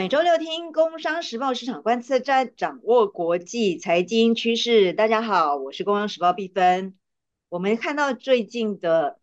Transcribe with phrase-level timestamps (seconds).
[0.00, 4.94] 每周六听《工商时报》市场观测站，掌握国际财经趋势。
[4.94, 6.94] 大家好，我是《工商时报》毕芬。
[7.50, 9.18] 我们看到最近的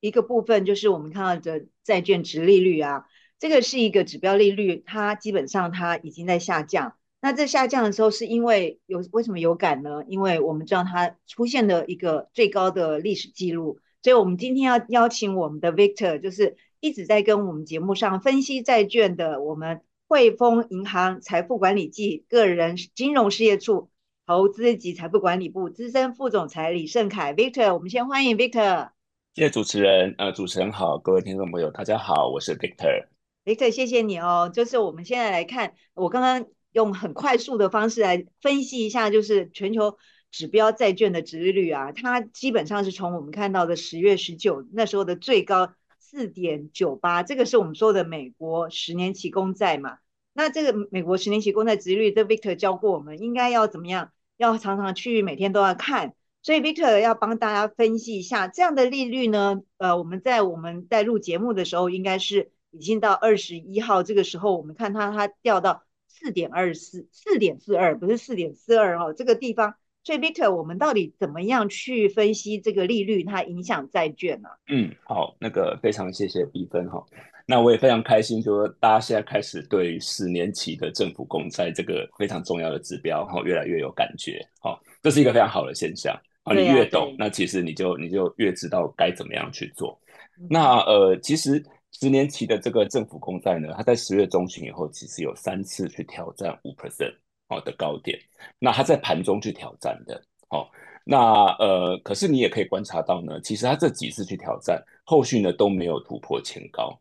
[0.00, 3.04] 一个部分，就是我们看到的债券值利率啊，
[3.38, 6.96] 这个是一个指标利率，它基本上它已经在下降。
[7.20, 10.02] 那这下降的时候，是因为有为什么有感呢？
[10.08, 23.90] 因为我们知道它出现了一个最高的历史记录，所以我们今天要邀请我们的 Victor，就是一直在跟我们节目上分析债券的我们汇丰银行财富管理暨个人金融事业处
[24.26, 28.90] 投资及财富管理部资深副总裁李胜凯 Victor，我们先欢迎 Victor。
[29.36, 33.06] 谢谢主持人，呃，主持人好，各位听众朋友，大家好，我是 Victor。
[33.44, 34.50] Victor，谢谢你哦。
[34.52, 36.44] 就是我们现在来看，我刚刚。
[36.72, 39.98] 用很快速的方式来分析一下，就是全球
[40.30, 45.72] 指标债券的值率啊，它基本上是从我们看到的十月十九那时候的最高
[46.10, 49.98] 四点九八，这个是我们说的美国十年期公债嘛。
[50.32, 56.14] 那这个美国十年期公债值率，这 Victor 教过我们应该要怎么样，要常常去每天都要看。
[56.42, 65.84] 所以 Victor 要帮大家分析一下这样的利率呢，呃，我们在我们在录节目的时候，应该是已经到二十一号这个时候，我们看它它掉到。
[66.12, 69.14] 四点二四，四点四二，不是四点四二哦。
[69.16, 74.48] 这个地方，所以 Victor，我们到底怎么样去分析这个利率它影响债券呢？
[74.68, 77.04] 嗯，好，那个非常谢谢比分哈。
[77.46, 84.40] 那我也非常开心，就说大家现在开始对十年期的政府公债这个非常重要的指标哈，越来越有感觉。
[84.60, 86.14] 好，这是一个非常好的现象。
[86.44, 90.00] 啊，你越懂，那其实你就你就越知道该怎么样去做。
[90.48, 91.62] 那呃，其实。
[91.92, 97.12] 十年期的这个政府公债呢，它在十月中旬以后，其实有三次去挑战五 percent
[97.50, 98.18] 哦的高点。
[98.58, 100.66] 那它在盘中去挑战的，哦，
[101.04, 101.18] 那
[101.58, 106.98] 呃，可是你也可以观察到呢，其实它这几次去挑战，后续呢都没有突破前高。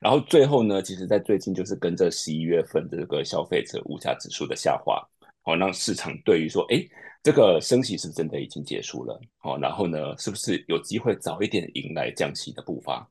[0.00, 5.04] 然后最后呢，其实在最近就是跟着十一月份这个消费者物价指数的下滑，
[5.42, 6.80] 哦，让市场对于说，哎，
[7.22, 13.08] 这个升息是真的已经结束了，哦，然后呢，是不是有机会早一点迎来降息的步伐？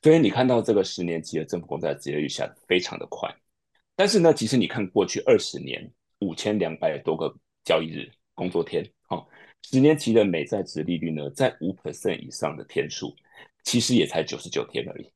[0.00, 3.30] 所以你看到这个十年期的政府公债直接率下非常的快，
[3.94, 5.86] 但是呢，其实你看过去二十年
[6.22, 7.34] 五千两百多个
[7.64, 9.26] 交易日工作天，哦，
[9.62, 13.14] 十年期的美债值利率呢，在五 percent 以上的天数，
[13.64, 15.10] 其实也才九十九天而已，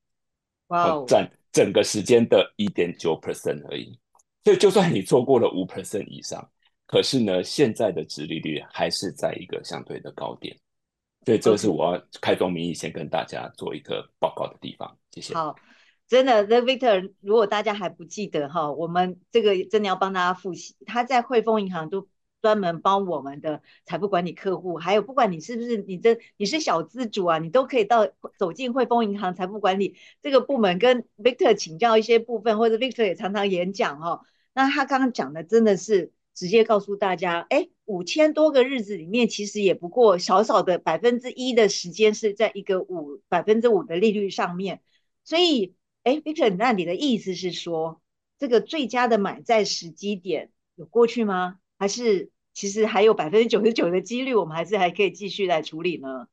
[0.69, 3.99] 哇，占整个时间的一点九 percent 而已。
[4.45, 6.49] 所以就算你做过了五 percent 以上，
[6.87, 10.57] 可是呢，现在的值利率还是在一个相对的高点。
[11.25, 15.35] 所以，这是我要开宗明义先跟大家做一个报告的地方，谢谢。
[15.35, 15.57] 好，
[16.09, 20.75] 真的那 Victor，如果大家还不记得哈，我们这个真的要帮大家复习。
[20.87, 22.09] 他在汇丰银行都
[22.41, 28.09] 专门帮我们的财富管理客户，还有不管你是不是你这你是小资主啊，你都可以到
[28.39, 34.23] 走进汇丰银行财富管理这个部门，跟 Victor 请教一些部分，或者 Victor 也常常演讲哈。
[34.55, 36.13] 那他刚刚讲的真的是。
[36.37, 44.83] 直接告诉大家，哎，五千多个日子里面，其实也不过少少的百分之一的时间是在一个五百分之五的利率上面。
[45.25, 45.75] 所以，
[46.07, 48.01] 哎，Victor，那你的意思是说，
[48.39, 51.59] 这个最佳的买债时机点有过去吗？
[51.81, 56.29] 还是其实还有百分之九十九的几率，我们还是还可以继续来处理呢？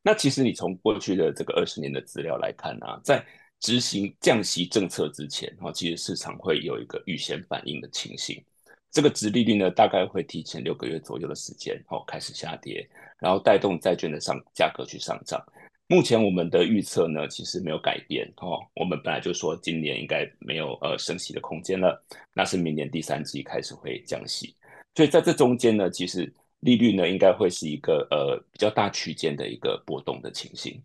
[0.00, 3.22] 那其实你从过去的这个二十年的资料来看啊，在
[3.58, 8.42] 执行降息政策之前，哈，其实市场会有一个预先反应的情形。
[8.90, 12.88] 这个值利率呢，大概会提前六个月左右的时间，哦，开始下跌，
[13.18, 15.44] 然后带动债券的上价格去上涨。
[15.90, 22.00] 目前我们的预测呢，其实没有改变，哦，我们本来就说今年应该没有呃升息的空间了，
[22.32, 24.54] 那是明年第三季开始会降息。
[24.94, 30.80] 所以在这中间呢，其实利率呢应该会是一个呃比较大区间的一个波动的情形。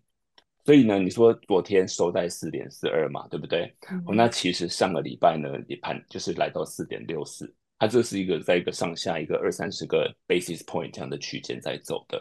[0.64, 3.72] 所以呢，你说昨天收在四点四二嘛，对不对？
[4.06, 7.54] 哦，那其实上个礼拜呢也盘就是来到四点六四。
[7.78, 12.20] 它这是一个在一个上下一个二三十个 basis point 这样的区间在走的。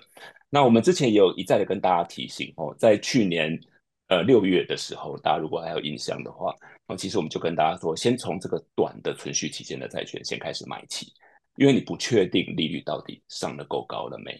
[0.55, 3.59] 那我们之前也有一再的跟大家提醒哦，在去年
[4.07, 6.55] 呃六月的时候，大家如果还有印象的话，
[6.87, 11.11] 哦，其实我们就跟大家说，先从这个短的存续期间的债券先开始买起，
[11.57, 14.31] 因为你不确定利率到底上的够高了没。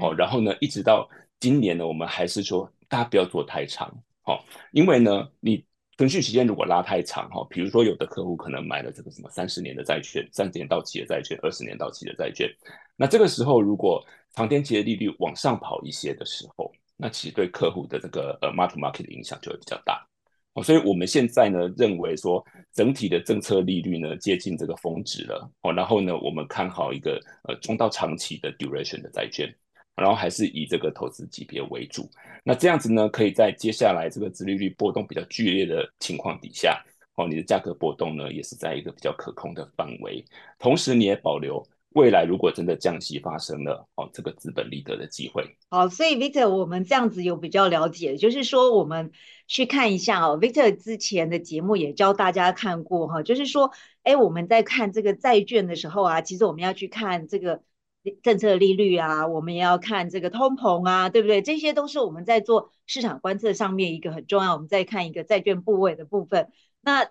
[0.00, 3.86] 哦，然后呢，一直到今年呢，我们还是说大家不要做太长，
[4.24, 4.40] 哦，
[4.72, 5.64] 因为呢，你。
[5.98, 12.50] 存续时间如果拉太长哈，比如说有的客户可能买了这个什么三十年的债券、三十年到期的债券、二十年到期的债券，
[12.96, 14.02] 那这个时候如果
[14.34, 20.06] 长天期的利率往上跑一些的时候，那其实对客户的这个呃 market market 的影响就会比较大
[20.54, 20.62] 哦。
[20.62, 29.52] 所以我们现在呢认为说整体的政策利率呢接近这个峰值了哦，然后呢我们看好一个呃中到长期的 duration 的债券。
[29.94, 32.10] 然后还是以这个投资级别为主，
[32.42, 36.82] 那这样子呢，可以在接下来这个殖利率波动比较剧烈的情况底下，
[37.16, 40.24] 哦，你的价格波动呢也是在一个比较可控的范围，
[40.58, 41.62] 同时你也保留。
[41.94, 45.56] 未来如果真的降息发生了，哦，这个资本利得的机会。
[45.68, 49.12] 好，所以 Victor，我们这样子有比较了解，就是说我们
[49.46, 53.70] 去看一下哦，Victor 之前的节目也教大家看过哈，就是说，
[54.02, 57.62] 哎，我们在看这个债券的时候啊，其实我们要去看这个
[58.22, 61.42] 政策利率啊，我们也要看这个通膨啊，对不对？
[61.42, 64.54] 这些都是我们在做市场观测上面一个很重要。
[64.54, 66.50] 我们再看一个债券部位的部分，
[66.80, 67.08] 那。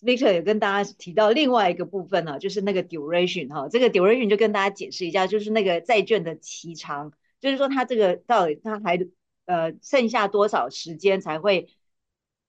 [0.00, 8.98] Victor 也跟大家提到另外一个部分呢，就是那个 duration 哈，这个 duration 就跟大家解释一下，就是那个债券的期长，就是说它这个到底它还
[9.46, 11.68] 呃剩下多少时间才会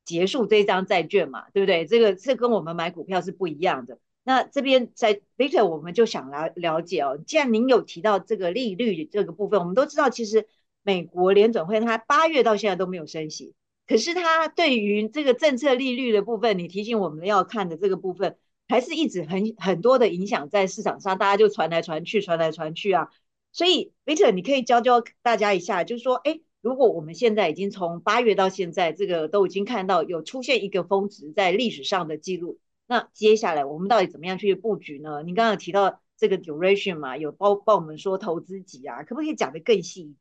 [0.05, 1.85] 结束这张债券嘛，对不对？
[1.85, 3.99] 这个这跟我们买股票是不一样的。
[4.23, 10.47] 那这边在 Victor 我们就想来了解哦，既然您有提到这个利率这个部分，我们都知道其实
[10.83, 13.55] 美国联准会它八月到现在都没有升息。
[13.89, 18.37] 可是它对于这个政策利率的部分，你提醒我们要看的这个部分，
[18.67, 23.09] 还是一直很很多的影响在市场上，大家就传来传去，传来传去啊。
[23.51, 35.23] 所以，Victor，你可以教教大家一下，就是说，哎，如果我们现在已经从八月到现在，这个都已经看到有出现一个峰值在历史上的记录，那接下来我们到底怎么样去布局呢？
[35.23, 40.13] 你刚刚提到这个 duration 嘛，有包帮我们说投资级啊，可不可以讲得更细？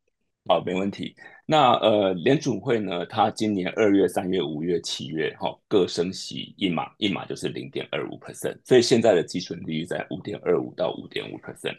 [0.46, 1.14] 好，没问题。
[1.44, 11.76] 那呃，联储会呢，它今年二月、三月、五月、七月，哈，各升息一码，一码就是零点二五 percent，所以现在的基准利率在五点二五到五点五 percent。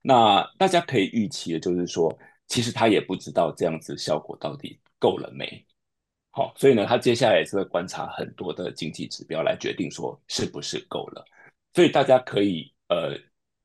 [0.00, 2.16] 那大家可以预期的就是说，
[2.46, 5.62] 其实他也不知道这样子效果到底够了没。
[6.30, 11.22] 好，所以呢，他接下来也是会观察很多的经济指标来决定说是不是够了。
[11.74, 13.14] 所以大家可以呃。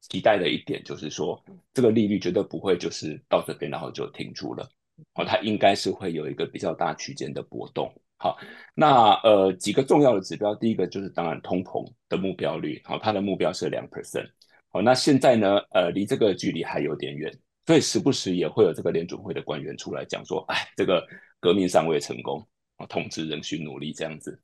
[0.01, 1.41] 期待的一点就是说，
[1.73, 4.69] 这个利率绝对不会就是到这边然后就停住了，
[5.13, 7.93] 哦，它应该是会有一个比较大区间的波动。
[8.17, 8.37] 好，
[8.75, 14.29] 那呃几个重要的指标，第一个就是当然通膨的目标率，好，它的目标是两 percent，
[14.69, 17.31] 好，那现在呢，呃离这个距离还有点远，
[17.65, 21.03] 所以时不时也会有这个联准会的官员出来讲说，哎，这个
[21.39, 22.47] 革命尚未成功，
[22.77, 24.39] 啊，统治仍需努力这样子。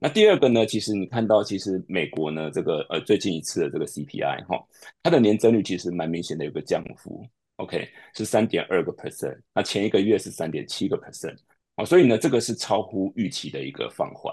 [0.00, 0.64] 那第二个呢？
[0.64, 4.64] 其实你看到，其实美国呢，这个呃最近一次的这个 CPI 哈，
[5.02, 11.36] 它的年增率其实蛮明显的有个降幅，OK 是三点二个 percent，那前一个月是三点七个 percent，
[11.74, 14.32] 哦，所以呢这个是超乎预期的一个放缓，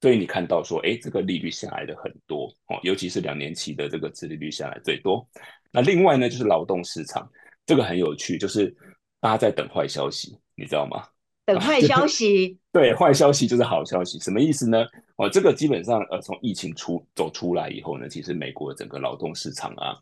[0.00, 5.24] 所以你看到说，哎，这个利率下来的很多哦，尤其是两年期的这个殖利率下来最多。
[5.70, 7.30] 那另外呢就是劳动市场，
[7.64, 8.74] 这个很有趣，就是
[9.20, 11.06] 大家在等坏消息，你知道吗？
[11.46, 14.84] 等坏消息， 对，坏消息就是好消息，什么意思呢？
[15.16, 19.96] 哦，这个基本上，呃，从疫情出走出来以后呢，其实美国整个劳动市场啊，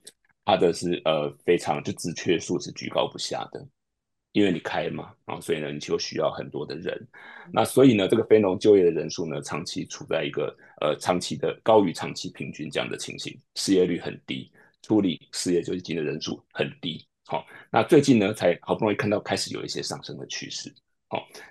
[0.44, 3.64] 它的是呃非常就职缺数是居高不下的，
[4.32, 7.06] 因为你开嘛，然后，所以呢你就需要很多的人，
[7.52, 14.50] 那所以呢这个非农就业的人数呢，长期处在一个呃长期的高于长期平均这样的情形，失业率很低，
[14.82, 20.74] 处理失业救济金的人数很低，好，那最近呢才好不容易看到开始有一些上升的趋势。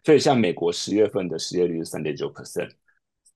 [0.03, 2.69] 所以像美国十月份的失业率是三点九 percent，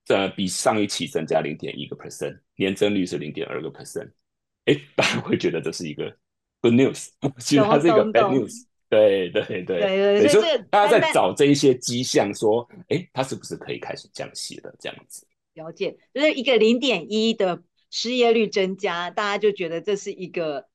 [0.08, 4.10] 呃，比上一期增加零点一个 percent，年增率是零点二个 percent。
[4.66, 6.14] 哎，大家会觉得这是一个
[6.60, 7.08] good news，
[7.40, 8.66] 其实它是一个 bad news。
[8.90, 14.74] 对对对对，所以大家在找这一些迹象，说，哎，它是不是可以开始降息了？
[14.78, 15.26] 这样子。
[15.54, 20.66] 了解，就是一个零点一的失业率增加，大家就觉得这是一个。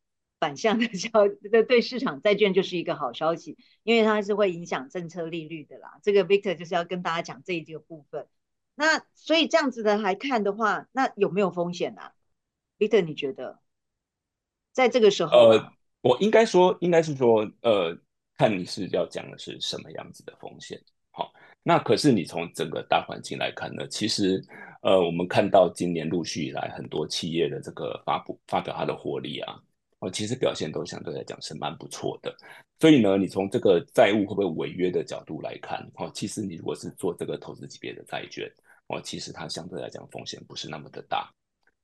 [0.44, 1.10] 反向的消，
[1.50, 6.00] 对对市场债券就是一个好消息，因为它是会影响政策利率的啦。
[6.04, 8.28] 这个 Victor 就是要跟大家讲这一个部分。
[8.76, 12.12] 那所以这样子的来看的话，那有没有风险啊
[12.78, 13.62] ？Victor，你觉得
[14.74, 15.32] 在这个时候？
[15.32, 15.72] 呃，
[16.02, 17.98] 我应该说，应该是说，呃，
[18.38, 20.78] 看你是要讲的是什么样子的风险。
[21.12, 21.32] 好，
[21.64, 24.44] 那可是你从整个大环境来看呢，其实，
[24.82, 29.64] 呃，我们看到今年陆续以来很多企业的这个发布发表它的获利啊。
[30.04, 32.36] 哦，其实表现都相对来讲是蛮不错的，
[32.78, 38.52] 所以呢，你从这个债务会不会违约的角度来看，哦，其实你如果是做这个投资级别的债券，
[38.88, 41.32] 哦，其实它相对来讲风险不是那么的大，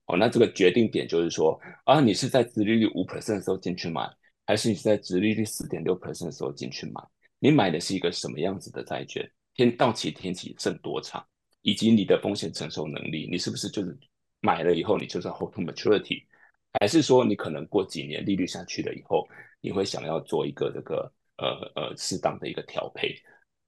[0.07, 4.05] 哦，那这个决定点就是说，啊，你是在殖利率五 percent 的时候进去买，
[4.45, 7.01] 还是你是在殖利率四点六 percent 的时候进去买？
[7.39, 9.25] 你买的是一个什么样子的债券？
[9.53, 11.25] 天到期天期剩多长？
[11.61, 13.97] 以及你的风险承受能力，你是不是就是
[14.41, 16.25] 买了以后你就是 hold to maturity？
[16.73, 19.27] 还是说，你可能过几年利率下去了以后，
[19.59, 23.15] 你会想要做一个这个呃呃适当的一个调配，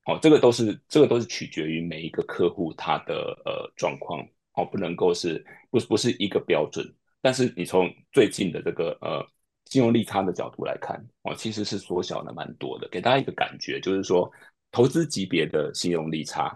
[0.06, 6.86] 哦，这个都是这个都是取决于每一个客户他的呃状况，哦，不能够是不不是一个标准。
[7.22, 9.26] 但是你从最近的这个呃
[9.66, 14.32] 信用利差的角度来看，哦，其实是缩小了蛮多的，给大家一个感觉，就是说
[14.72, 16.56] 投资级别的信用利差，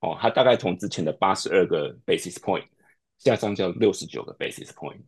[0.00, 2.64] 哦，它大概从之前的八十二个 basis point
[3.18, 5.02] 下降到六十九个 basis point。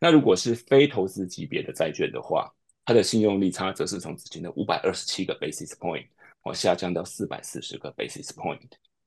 [0.00, 2.50] 那如果是非投资级别的债券的话，
[2.84, 6.06] 它的信用利差则是从之前的五百二十七个 basis point
[6.42, 8.58] 哦下降到四百四十个 basis point。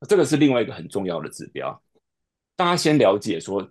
[0.07, 1.81] 这个是另外一个很重要的指标。
[2.55, 3.67] 大家先了解说，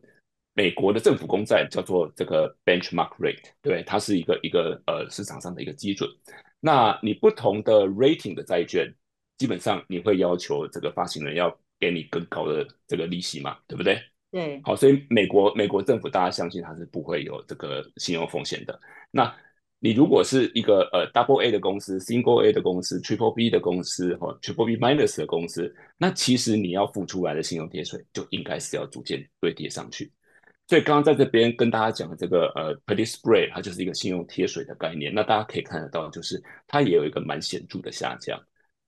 [0.55, 6.11] 美国的政府公债叫做这个 benchmark rate，对，它是一个一个呃市场上的一个基准。
[6.59, 8.93] 那你不同的 rating 的债券，
[9.39, 14.03] 基本上你会要求这个发行人要给你更高的这个利息嘛，对不对？
[14.33, 14.61] 对。
[14.65, 18.81] 好，所以美国美国政府大家相信它是不会有这个信用风险的。
[19.11, 19.33] 那
[19.79, 30.11] 你如果是一个呃 double A 的公司、single A 的公司、triple B 的公司或 triple B minus 的公司，那其实你要付出来的信用贴水就应该是要逐渐堆叠上去。
[30.69, 35.13] 所以刚刚在这边跟大家讲的这个呃 p r e t t y spread，它就是一个信用贴水的概念。
[35.13, 38.41] 那大家可以看得到，就是它也有一个蛮显著的下降。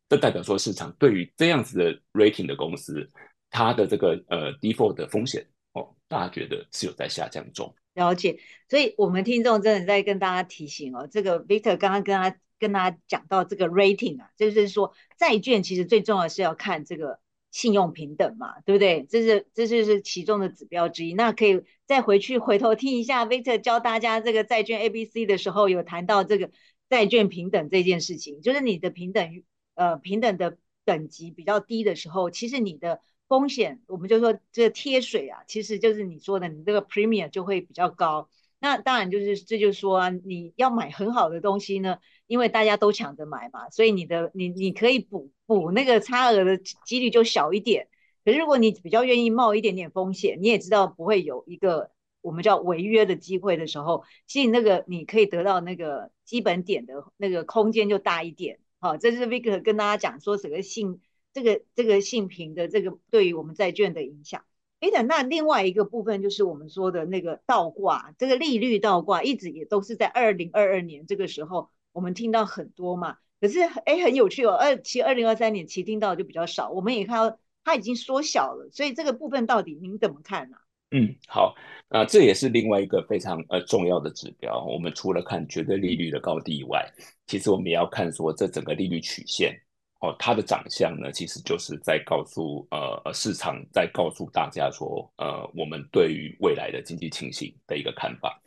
[0.09, 3.07] 这代表说市场对于这样子的 rating 的公司，
[3.55, 7.73] 它的这个呃 default 的风险哦，大家觉得是有在下降中。
[7.95, 17.21] 了解，所以我们听众真的在跟大家提醒哦，这个 Victor 刚刚跟他跟他讲到这个 rating 啊，就是说债券其实最重要是要看这个
[17.53, 19.07] 信用平等嘛，对不对？
[19.09, 21.15] 这是这就是其中的指标之一。
[21.15, 26.51] 那可以再回去回头听一下 Victor 教大家这个债券 A B C 的时候，有谈到这个
[26.89, 29.45] 债券平等这件事情，就是你的平等
[29.77, 33.01] 呃平等的等级比较低的时候，其实你的。
[33.27, 38.29] 风险，我们就说这个贴水啊，其实就是你说的，你这个 premium 就会比较高。
[38.61, 47.89] 那当然就是，这就是说你要买很好的东西呢，因为大家都抢着买嘛，所以你的你你可以补补那个差额的几率就小一点。
[48.25, 51.91] 可是如果你比较愿意冒一点点风险，你也知道不会有一个
[52.23, 58.61] 我们叫违约的机会的时候，其实那个你可以得到那个基本点的那个空间就大一点。
[58.81, 61.01] 好，这是 Vic 跟大家讲说整个信。
[61.35, 64.45] 这个这个性平的这个对于我们债券的影响，
[64.81, 73.19] 哎的，那另外一个部分就是我们说的那个倒挂，这个利率倒挂一直也都是在二零二二年这个时候，我们听到很多嘛。
[73.41, 78.71] 可是哎，很有趣哦，二其实二零二三年其实听到就比较少，我们也看到它已经缩小了。
[78.73, 80.57] 所以这个部分到底您怎么看呢？
[80.93, 81.55] 嗯，好，
[81.91, 84.65] 那这也是另外一个非常呃重要的指标。
[84.65, 86.89] 我们除了看绝对利率的高低以外，
[87.27, 89.53] 其实我们也要看说这整个利率曲线。
[90.01, 98.39] 哦，它的长相呢，其实就是在告诉呃呃市场，在告诉大家说，呃，我们对于未来的经济情形的一个看法。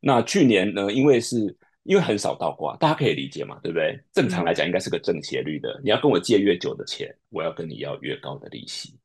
[0.00, 3.98] 那去年呢，因为是因为很少倒挂，大家可以理解嘛，对不对？
[4.12, 5.78] 正常来讲，应该是个正斜率的。
[5.84, 8.98] 你要跟我借越久的钱，我要跟你要越高的利息。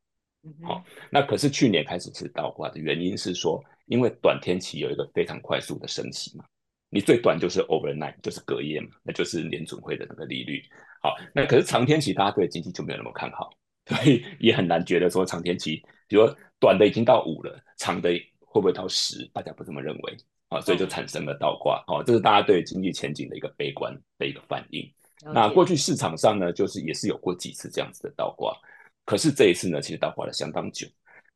[0.63, 0.81] 好，
[1.11, 6.45] 那可是去年开始是倒挂的原因是说，因为短天期有一个非常快速的升息嘛。
[6.89, 10.63] 你最短就是 overnight，就是隔夜嘛，那就是联准会的那个利率。
[11.01, 13.49] 好，那可是长天期，大家对经济就没有那么看好，
[13.85, 15.77] 所以也很难觉得说长天期，
[16.07, 19.25] 比如说短的已经到五了，长的会不会到十？
[19.33, 20.17] 大家不这么认为
[20.49, 21.83] 啊，所以就产生了倒挂。
[21.87, 24.91] 哦，这是大家对经济前景的一个悲观的一个反应。
[25.33, 28.55] 那过去市场上呢，就是也是有过几次这样子的倒挂，
[29.05, 30.87] 可是这一次呢，其实倒挂了相当久，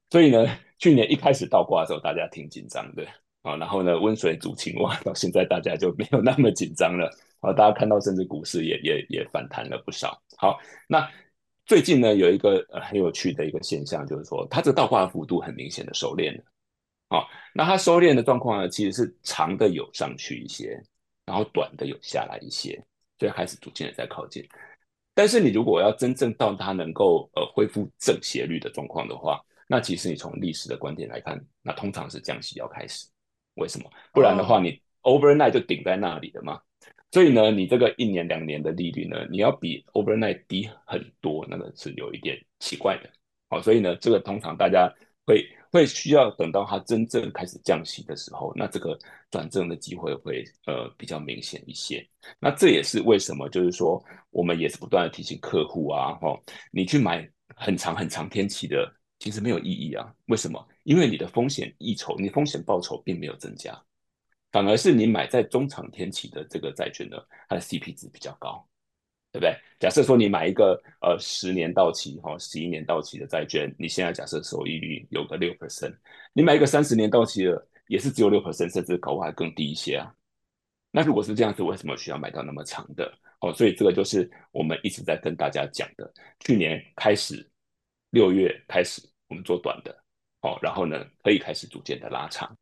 [0.09, 0.45] 所以呢，
[0.79, 3.05] 去年一开始倒挂的时候，大家挺紧张的。
[3.43, 7.09] 啊，然后呢，温水煮青蛙，到现在大家就没有那么紧张了。
[7.41, 10.21] 啊，大家看到甚至股市也也也反弹了不少。
[10.37, 10.57] 好，
[10.87, 11.07] 那
[11.65, 16.43] 最近呢，有一个呃很有趣的一个现象，就是说它这倒挂幅度很明显的收敛了。
[17.09, 20.81] 好，那它收敛的状况呢，其实是长的有上去一些，
[21.25, 22.81] 然后短的有下来一些，
[23.19, 24.41] 所以开始逐渐的在靠近。
[25.13, 33.07] 但是你如果要真正到它能够呃恢复正斜率的状况的话，那其实你从历史的观点来看，那通常是降息要开始。
[33.55, 33.89] 为什么？
[34.11, 36.59] 不然的话，你 overnight 就顶在那里的嘛。
[37.11, 43.09] 所以呢，你这个一年两年的利率呢，你要比 overnight 低很多，那个是有一点奇怪的。
[43.49, 44.91] 好，所以呢，这个通常大家
[45.25, 48.97] 会会需要等到它真正开始降息的时候，那这个
[49.29, 52.03] 转正的机会会呃比较明显一些。
[52.39, 56.35] 那这也是为什么，就是说我们也是不断的提醒客户啊，哈，
[56.71, 58.91] 你去买很长很长天期的。
[59.23, 60.67] 其实没有意义啊，为什么？
[60.83, 63.81] 因为你的风险溢酬，你风险报酬并没有增加，
[64.51, 67.15] 反而是你买在中长天期的这个债券呢，
[67.47, 68.67] 它的 CP 值比较高，
[69.31, 69.55] 对不对？
[69.79, 75.95] 假设说你买一个呃十年到期哈，十一年到期的债券，你现在假设收益率有个六 percent，
[76.33, 80.13] 你买一个三十年到期的，也是只有六 percent，甚至搞不好还更低一些啊。
[80.91, 83.09] 那如果是这样子，为什么需要买到那么长的？
[83.39, 87.49] 哦，所以这个就是我们一直在跟大家讲的，去年开始
[88.09, 89.01] 六月开始。
[89.33, 89.91] 我们做短的，
[90.41, 92.55] 哦，然后呢，可以开始逐渐的拉长，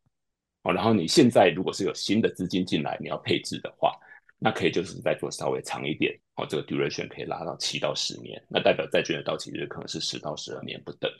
[0.62, 3.94] 哦，然后你现在如果是有新的资金进来，你要配置的话，
[4.38, 11.10] 那可以就是再做稍微长一点，哦，这个 duration 可以拉到七到十年，那代表债券的到期日可能是十到十二年不等。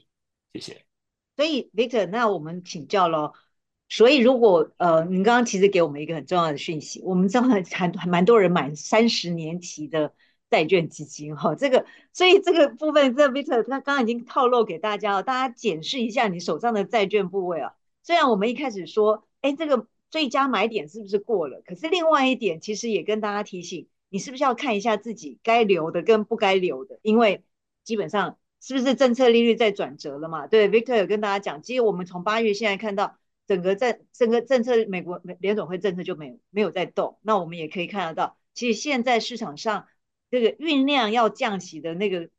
[0.54, 0.84] 谢谢。
[1.36, 3.32] 所以 Victor，那我们请教喽。
[3.90, 10.14] 所以如果呃，您刚刚其实给我们一个很重要的讯息，我们知道还还蛮多人买三十年期的
[10.52, 17.72] 债券基金 哈，这个所以这个部分，这 Victor 他刚刚已经透露给大家了，大家检视一下你手上的债券部位啊。
[18.02, 21.62] 虽然我们一开始说，哎，这个最佳买点是不是过了？
[21.64, 27.42] 可是另外一点，其实也跟大家提醒，你是不是要看一下自己该留的跟不该留的，因为
[27.82, 28.36] 基本上。
[28.64, 30.46] 是不是政策利率在转折了嘛？
[30.46, 33.18] 对，Victor 有跟大家讲，其实我们从八月现在看到
[33.48, 37.18] 整个政整个政策，美国联总会政策就没没有在动。
[37.22, 39.88] 那我们也可以看得到，其实现在市场上
[40.32, 42.30] 这个酝酿要降息的那个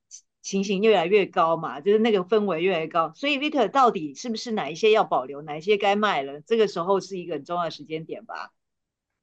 [0.41, 3.13] 情形越来越高嘛，就是那个氛围越来越高。
[3.15, 6.41] 所以 Victor 到底是不是哪一些要保留，哪一些该卖了？
[6.41, 8.51] 这个时候是一个很重要的时间点吧？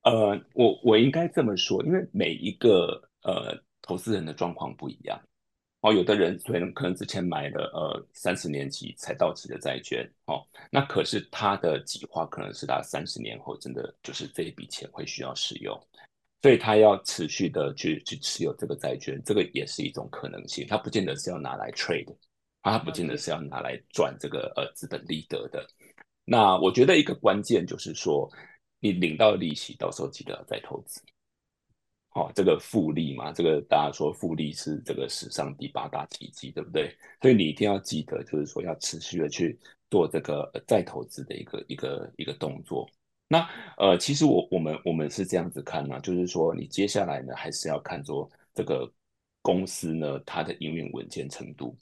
[0.02, 5.20] 呃，我我应该这么说，因为每一个呃投资人的状况不一样。
[5.80, 15.76] 哦，有的人可能可能之前买了呃三十年期才到期的债券，哦，那可是他的计划可能是他三十年后真的就是这一笔钱会需要使用，
[16.42, 20.66] 所以他要持续的去去持有这个债券，这个也是一种可能性。
[20.68, 22.16] 他不见得是要拿来 trade，
[22.62, 25.66] 他不见得是要拿来赚这个呃资本利得的。
[26.24, 28.30] 那我觉得一个关键就是说，
[28.78, 31.00] 你领到利息，到时候记得要再投资。
[32.12, 36.92] 哦，这个复利嘛，这个大家说复利是这个史上第八大奇迹，对不对？
[37.20, 39.56] 所以你一定要记得，就是说要持续的去
[39.90, 42.88] 做这个再投资的一个一个一个动作。
[43.32, 48.92] 那呃，其实我我们我们是这样子看呢，就是说你接下来呢还是要看说这个
[49.40, 51.78] 公司呢它的营运稳健程度。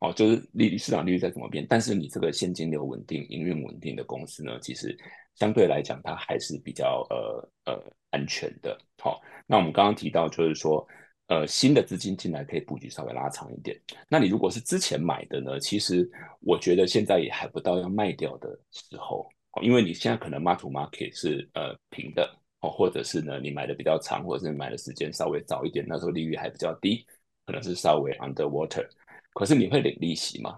[0.00, 4.98] 哦，就是利率市场利率在怎么变，但是你这个现金流稳定、营运稳定的公司呢，其实
[5.36, 8.76] 相对来讲它还是比较呃呃安全的。
[8.98, 9.20] 好。
[9.46, 10.84] 那我们刚刚提到，就是说，
[11.28, 13.78] 呃，新的资金进来可以布局稍微拉长一点。
[14.08, 15.60] 那你如果是之前买的呢？
[15.60, 16.10] 其实
[16.40, 19.28] 我觉得现在也还不到要卖掉的时候，
[19.60, 27.04] 因为你现在可能 mark to market 是呃平的，哦，或者是呢你买的比较长，或者是买的时间稍微早一点，那时候利率还比较低，
[27.44, 28.88] 可能是稍微 underwater。
[29.34, 30.56] 可是你会领利息吗？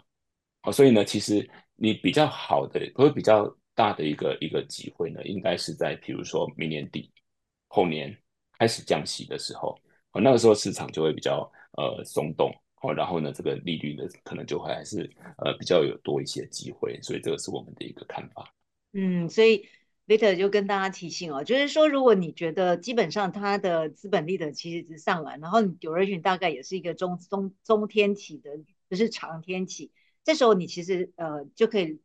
[0.62, 7.10] 哦，所以呢，其实你比较好的，或者比较大的一个一个机会呢，应该是在比如说明年底、
[7.68, 8.16] 后年。
[8.56, 9.76] 开始降息的时候，
[10.12, 11.40] 哦，那个时候市场就会比较
[11.72, 18.48] 呃松动，哦，然后呢，这个利率呢可能就会还是呃比较有多一些机会，所以这个是我们的一个看法。
[18.94, 19.68] 嗯，所以
[20.06, 28.50] Vitor 就跟大家提醒哦，就是说如果你觉得基本上它的资本利的其实是上来，然后你 duration 大概也是一个中中中天期的，
[28.88, 29.90] 不是长天期，
[30.22, 32.00] 这时候你其实呃就可以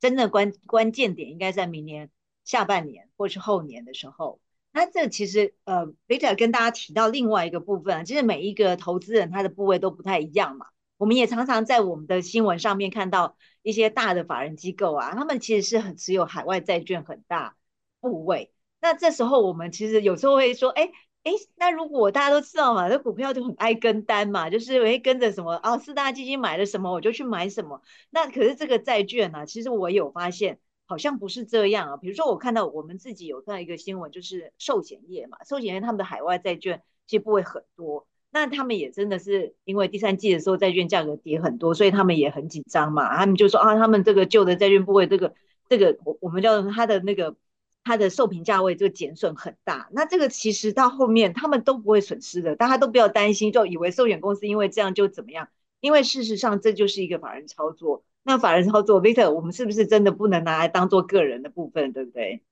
[0.00, 2.10] 真正关关键点应该在明年
[2.44, 4.40] 下半年或是后年的时候。
[4.72, 10.66] 那这其实，呃 Vitor 跟大家提到另外一个部分，就是每一个投资人他的部位都不太一样嘛。
[10.96, 17.56] 我们也常常在我们的新闻上面看到一些大的法人机构啊，他们其实是很持有海外债券很大
[17.98, 18.52] 部位。
[18.80, 20.92] 那这时候我们其实有时候会说，哎
[21.24, 27.82] 哎，那如果大家都知道嘛，这股票就很爱跟单嘛，就是会跟着什么哦，四大基金买了什么我就去买什么。
[28.10, 30.60] 那可是这个债券呢，其实我有发现。
[30.86, 45.32] 好像不是这样啊，比如说我看到我们自己有看到一个新闻，就是寿险业嘛，寿险业他们的海外债券其实不会很多，那他们也真的是因为第三季的时候债券价格跌很多，所以他们也很紧张嘛，他们就说啊，他们这个旧的债券部位，这个
[45.68, 47.36] 这个我我们叫它的那个
[47.84, 55.48] 它的受评价位就减损很大，那这个其实到后面他们都不会损失的，大家都不要担心，就以为寿险公司因为这样就怎么样，
[55.80, 58.04] 因为事实上这就是一个法人操作。
[58.24, 62.42] 那法人操作，Vita，我们是不是真的不能拿来当做个人的部分，对不对？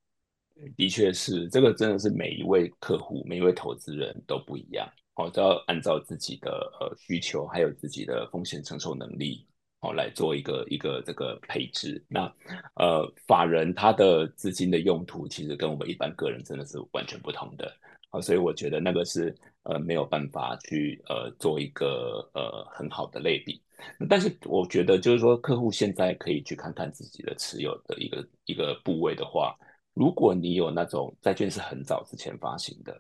[0.77, 9.47] 的确是，这个真的是每一位客户、每一位投资人都不一样，哦，都要按照自己的呃需求，还有自己的风险承受能力，
[9.81, 12.03] 哦，来做一个一个这个配置。
[12.09, 12.33] 那
[12.77, 17.71] 呃，法人他的资金的用途其实跟我们一般个人真的是完全不同的，
[18.11, 23.61] 哦，所以我觉得那个是呃没有办法去呃做一个呃很好的类比。
[24.09, 29.59] 但是我觉得，就是说，客户现在可以去看看自己的持有的一个一个部位的话，
[29.93, 32.97] 如果你有那种债券是很早之前发行的，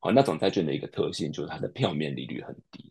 [0.00, 2.90] 好，那种债券的一个特性就是它的票面利率很低，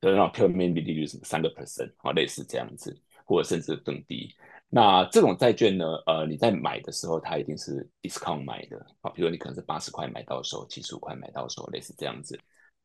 [0.00, 4.34] 对，那种票面利率是三个 percent 啊，类似这样子，或者甚至更低。
[4.68, 12.38] 那这种债券呢，呃，你在买的时候，它一定是 discount 买的啊，比如你可能是八十块买到手，七十五块买到手，类似这样子。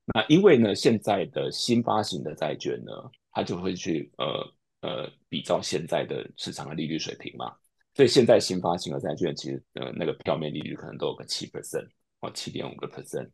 [0.05, 2.91] 那因为呢，现在的新发行的债券呢。
[3.37, 7.53] 它就会去呃呃比照现在的市场的利率水平嘛，
[7.93, 11.85] 所以现在新发行的债券其实呃那个票面利率可能都有个七 percent
[12.25, 13.29] 哦，七点五个 percent。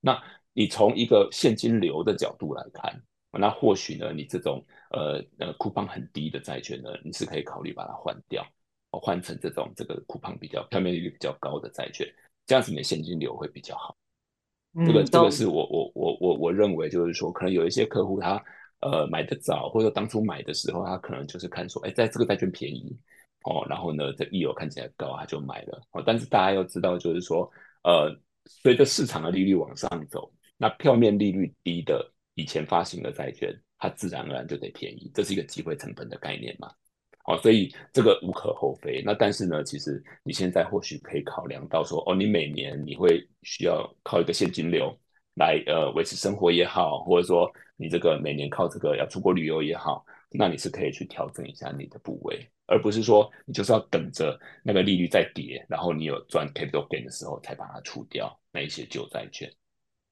[0.00, 0.20] 那
[0.52, 3.00] 你从一个现金流的角度来看，
[3.30, 8.44] 那或许呢，你这种呃呃库胖很低的债券呢，你是可以考虑把它换掉，
[8.90, 12.06] 哦，换成这种这个库胖比较票面利率比较高的债券，
[12.46, 13.96] 这样子你的现金流会比较好。
[14.86, 18.42] 这个这个是我我我我我认为就是说，可能有一些客户他
[18.80, 22.98] 呃买的早，或者当初买的时候他可能就是看说，哎，在这个债券便宜
[23.44, 26.02] 哦，然后呢这溢油看起来高，他就买了哦。
[26.04, 27.50] 但是大家要知道，就是说
[27.84, 28.14] 呃，
[28.46, 36.70] 随着市场的利率往上走，那票面利率低的以前发行的债券，它自然而然就得便宜，这是一个机会成本的概念嘛。
[37.24, 39.00] 哦，所以这个无可厚非。
[39.04, 44.92] 那但是呢，其实你现在或许可以考量到说，哦，你每年你会需要靠一个现金流
[45.34, 59.52] 来呃维持生活也好，或者说你这个每年靠这个要出国旅游也好，那你是可以去调整一下你的部位，而不是说你就是要等着那个利率再跌，然后你有赚 capital gain 的时候才把它出掉那一些旧债券。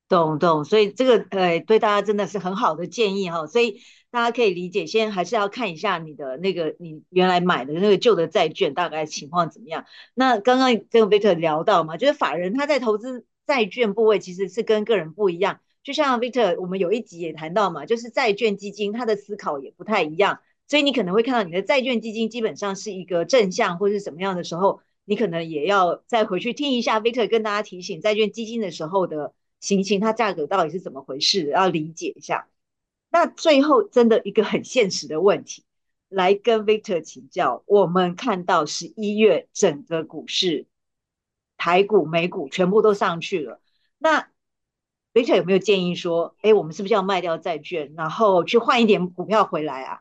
[0.09, 3.81] 懂懂，所以这个呃对大家真的是很好的建议哈，所以
[4.11, 9.87] 大家可以理解，先还是要看一下你的那个你原来买的那个旧的债券大概情况怎么样。
[10.15, 29.35] 那刚刚跟 Victor 聊到嘛，就是法人他在投资债券部位其实是跟个人不一样，就像 Victor 我们有一集也谈到嘛，就是债券基金它的思考也不太一样，所以你可能会看到你的债券基金基本上是一个正向或是怎么样的时候，你可能也要再回去听一下 Victor 跟大家提醒债券基金的时候的。
[29.63, 31.51] 行情它价格到底是怎么回事？
[31.51, 32.49] 要理解一下。
[33.11, 35.65] 那最后真的一个很现实的问题，
[36.09, 37.63] 来跟 Victor 请教。
[37.67, 40.65] 我们看到十一月整个股市，
[41.59, 43.61] 台股、美股全部都上去了。
[43.99, 44.31] 那
[45.13, 50.01] Victor 有没有建议说，哎，我们是不是要卖掉债券，然后去换一点股票回来啊？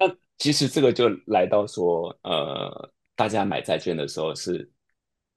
[0.00, 4.70] 那其实这个就来到说，呃，大家买债券的时候是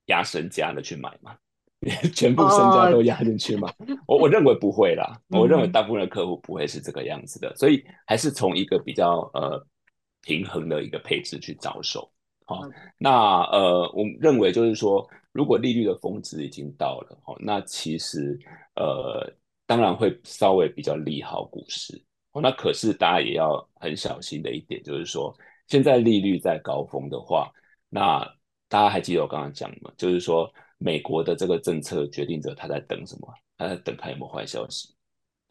[0.06, 1.36] 压身家的去买嘛？
[2.16, 3.72] 全部身家都压进去嘛？
[4.08, 9.64] 我我认为不会啦， 我认为大部分的客户不会是这个样子的，所以还是从一个比较呃
[10.22, 12.10] 平衡的一个配置去着手。
[12.46, 12.62] 好，
[12.98, 18.40] 那呃，我认为就是说，如果利率的峰值已经到了，哦，那其实
[18.76, 19.30] 呃，
[19.68, 22.02] 当然会稍微比较利好股市。
[22.32, 25.36] 哦，那可是大家也要很小心的一点，就是说，
[25.68, 27.52] 现在利率在高峰的话，
[27.90, 28.20] 那
[28.70, 29.92] 大家还记得我刚刚讲吗？
[29.98, 30.50] 就是说。
[30.78, 33.34] 美国的这个政策决定者他在等什么？
[33.58, 34.94] 他在等看有没有坏消息，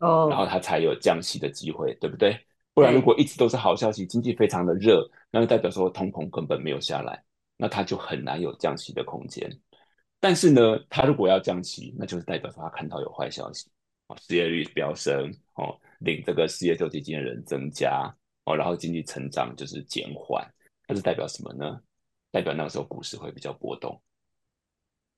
[0.00, 2.38] 哦，然后他才有降息的机会，对不对？
[2.74, 7.24] 不然如果一直都是好消息，经济非常的热，那就代表说通膨根本没有下来，
[7.56, 9.50] 那他就很难有降息的空间。
[10.24, 13.68] 但是呢，他如果要降息，那就是代表说他看到有坏消息，
[14.06, 18.10] 哦，失业率飙升，哦，领这个失业救济金的人增加，
[18.46, 20.50] 哦，然后经济成长就是减缓，
[20.88, 21.78] 那是代表什么呢？
[22.30, 24.00] 代表那个时候股市会比较波动。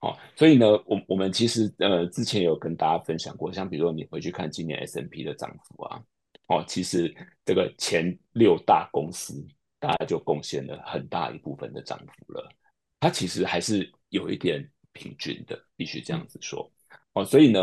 [0.00, 6.02] 哦，所以呢，我我们其实呃之前有跟大家分享过，像比如说你回去看今年 S M P 的涨幅啊，
[6.48, 7.14] 哦，其实
[7.44, 9.40] 这个前六大公司
[9.78, 12.50] 大家就贡献了很大一部分的涨幅了，
[12.98, 16.70] 它其实还是有一点平均的，必须这样子说。
[17.12, 17.60] 哦，所以呢，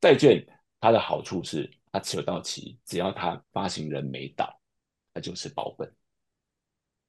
[0.00, 0.40] 债券
[0.80, 4.58] 它的好处是它持有到期，只要它发行人没倒，
[5.12, 5.92] 它就是保本，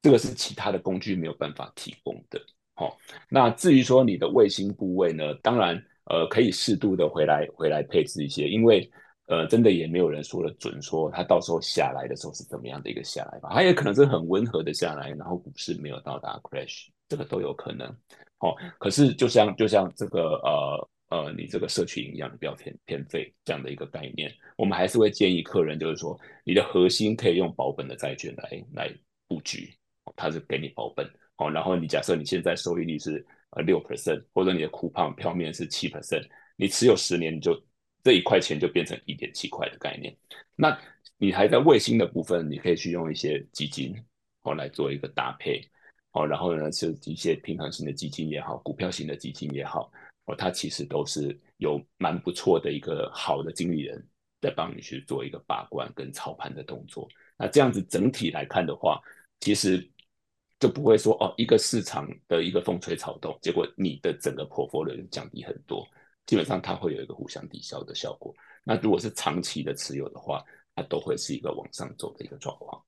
[0.01, 2.41] 这个是其他的工具没有办法提供的。
[2.73, 2.97] 好，
[3.29, 5.33] 那至于说你的卫星部位呢？
[5.41, 8.89] 当然，呃，可以适度的回来回来配置一些，因为
[9.25, 13.49] 呃，真的也没有人说了准，说它到时候下来的时候是怎么样的一个下来吧？
[13.51, 17.93] 它也可能是很温和的下来，然后股市没有到达 crash，这个都有可能。
[18.39, 28.95] 好，可是就像就像这个呃呃，你这个社区一样，不要偏偏废这样的一个概念，我们还是会建议客人，就是说你的核心可以用保本的债券来来
[29.27, 29.73] 布局，
[30.15, 31.09] 它是给你保本。
[31.37, 37.59] 哦，然后你假设你现在收益率是呃六 percent，或者你的库胖票面是七 percent，你持有十年，你就
[38.03, 40.15] 这一块钱就变成一点七块的概念。
[40.55, 40.77] 那
[41.17, 43.95] 你还在卫星的部分，你可以去用一些基金
[44.41, 45.61] 哦来做一个搭配
[46.17, 49.91] 哦，然后呢是一些平衡型的基金也好，股票型的基金也好
[50.25, 54.03] 哦，它其实都是有蛮不错的一个好的经理人
[54.41, 57.07] 在帮你去做一个把关跟操盘的动作。
[57.37, 58.99] 那这样子整体来看的话，
[59.39, 59.87] 其实。
[60.59, 65.87] 就不会说哦，一个市场的一个风吹草动，结果你的整个 portfolio 降低很多，
[66.25, 68.33] 基本上它会有一个互相抵消的效果。
[68.63, 72.83] 那如果是长期的持有的话，它都会是一个往上走的一个状况。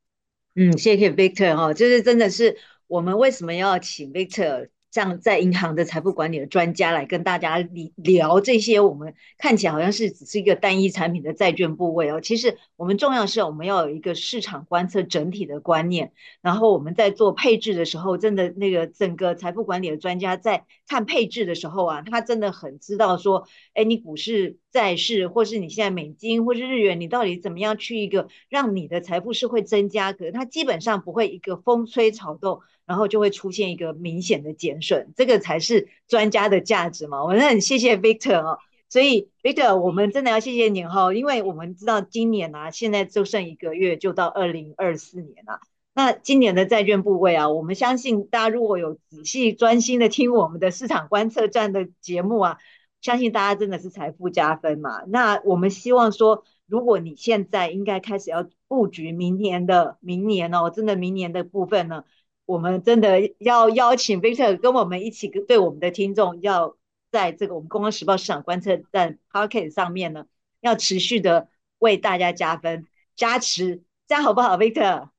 [0.56, 2.58] 嗯，谢谢 Victor 哈，就是真的是
[2.90, 7.60] 我们为什么要请 Victor 像在银行的财富管理的专家来跟大家
[7.96, 12.20] 聊这些，我们看起来好像是只是一个单一产品的债券部位哦。
[12.20, 32.62] 其实我们重要是我们要有一个市场观测整体的观念，然后我们在做配置的时候，真的那个整个财富管理的专家在看配置的时候啊，他真的很知道说，哎，你股市、债市，或是你现在美金或是日元，你到底怎么样去一个让你的财富是会增加，可是它基本上不会一个风吹草动。
[32.90, 37.24] 然后就会出现一个明显的减损，这个才是专家的价值嘛。
[37.24, 38.58] 我真的很谢谢 Victor 哦，
[38.90, 45.60] 所以 Victor，我们真的要谢谢你哈，因为我们知道今年啊，现在就剩一个月就到二零二四年了。
[45.94, 52.58] 那今年的债券部位啊，我们相信大家如果有仔细专心的听我们的市场观测站的节目啊，
[53.02, 55.04] 相信大家真的是财富加分嘛。
[55.06, 62.04] 那我们希望说，如果你现在应该开始要布局明年的明年哦，真的明年的部分呢。
[62.50, 66.76] 我们真的要邀请 Victor 跟我们一起，跟对我们的听众，要
[67.12, 70.26] 在这个我们公安时报市场观测站 p o c k e t 上面呢，
[70.60, 75.10] 要持续的为大家加分加持，这样好不好，Victor？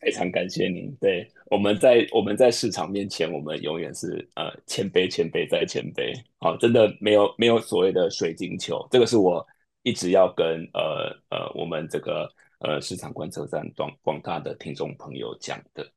[0.00, 0.94] 非常感谢您。
[1.00, 6.12] 对，我们在我们在市场面前，我们永远是呃谦卑、谦卑再谦卑。
[6.36, 9.46] 好，真的没有没有所谓的水晶球，这个是我
[9.82, 15.90] 一直要跟呃呃我们这个呃市场观测站广广大的听众朋友讲的。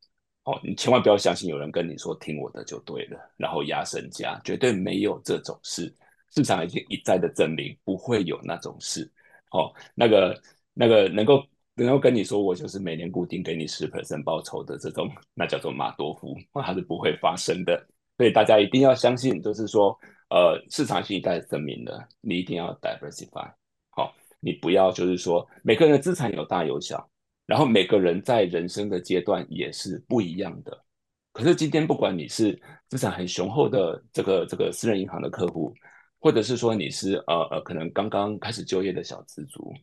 [0.46, 5.94] 哦，你千万不要相信有人跟你说听我的就对了，然后压身家，绝对没有这种事。
[6.36, 9.12] 市场已经一再的证明不会有那种事。
[9.52, 10.40] 哦，那个
[10.74, 17.84] 那个能够能够跟你说我就是每年固定给你十 percent 报酬的这种，那叫做马多夫，它是不会发生的。
[18.18, 19.98] 所以大家一定要相信，就是说，
[20.30, 23.52] 呃，市场性一再证明了，你一定要 diversify。
[23.90, 27.10] 好，你不要就是说每个人的资产有大有小。
[27.46, 30.84] 然后每个人在人生的阶段也是不一样的。
[31.32, 35.74] 可是今天不管你是资产很雄厚的这个这个私人银行的客户，
[36.18, 39.74] 或者是说你是呃呃可能刚刚开始就业的小资族，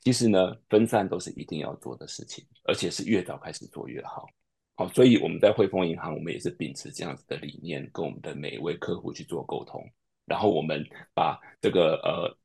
[0.00, 4.26] 其实呢分散都是一定要做的事情，而且是越早开始做越好。
[4.74, 9.82] 好，所以我们在汇丰银行，我们也是秉持这样子的理念，跟我们的每一位客户去做沟通。
[10.24, 12.36] 然后我们把这个呃。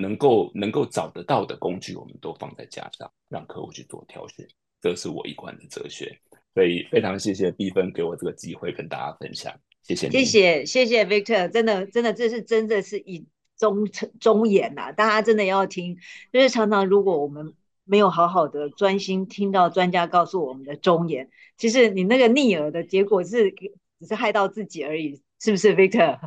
[0.00, 4.46] 能够能够找得到的工具，我们都放在架上，让客户去做挑选，
[4.80, 6.18] 这是我一贯的哲学。
[6.54, 13.86] 所以非常谢谢碧芬给我这个机会跟大家分享，谢谢，谢谢，谢谢 Victor，真的真的这是真的是以忠
[14.18, 15.96] 忠言呐，大家真的要听，
[16.32, 23.52] 就是常常如果我们没有好好的专心听到专家告诉我们的忠言，其实你那个逆耳的结果是
[24.00, 26.18] 只是害到自己而已，是不是 Victor？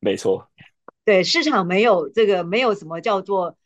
[0.00, 0.50] 没错。
[1.04, 3.58] 对市场没有这个没有什么叫做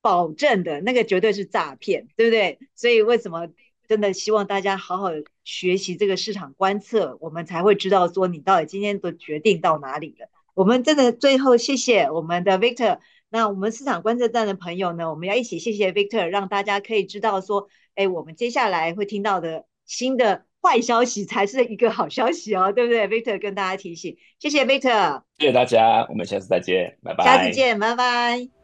[0.00, 2.58] 保证的那个绝对是诈骗，对不对？
[2.74, 3.48] 所以为什么
[3.88, 5.10] 真的希望大家好好
[5.42, 10.28] 学习这个市场观测，我们才会知道说你到底今天的决定到哪里了。
[10.54, 20.45] 我们真的最后谢谢我们的 Victor，那我们市场观测站的朋友呢，我们要一起谢谢 Victor，让大家可以知道说，哎，我们接下来会听到的新的。
[20.62, 27.24] 坏消息才是一个好消息哦，对不对？Victor 跟大家提醒，谢谢 Victor，谢谢大家，我们下次再见，拜拜。
[27.24, 28.55] 下次见，拜拜。